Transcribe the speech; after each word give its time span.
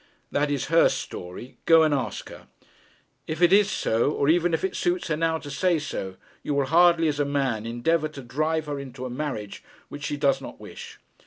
'That 0.31 0.49
is 0.49 0.65
her 0.69 0.89
story. 0.89 1.59
Go 1.67 1.83
and 1.83 1.93
ask 1.93 2.29
her. 2.29 2.47
If 3.27 3.39
it 3.39 3.53
is 3.53 3.69
so, 3.69 4.09
or 4.11 4.29
even 4.29 4.51
if 4.51 4.63
it 4.63 4.75
suits 4.75 5.09
her 5.09 5.15
now 5.15 5.37
to 5.37 5.51
say 5.51 5.77
so, 5.77 6.15
you 6.41 6.55
will 6.55 6.65
hardly, 6.65 7.07
as 7.07 7.19
a 7.19 7.23
man, 7.23 7.67
endeavour 7.67 8.07
to 8.07 8.23
drive 8.23 8.65
her 8.65 8.79
into 8.79 9.05
a 9.05 9.11
marriage 9.11 9.63
which 9.89 10.03
she 10.05 10.17
does 10.17 10.41
not 10.41 10.59
wish. 10.59 10.97